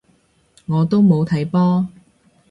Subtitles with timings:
[0.65, 1.87] 我都冇睇波